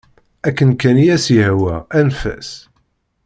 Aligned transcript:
Akken 0.47 0.71
kan 0.81 0.97
i 1.03 1.07
as-yehwa, 1.15 1.75
anef-as. 1.97 2.49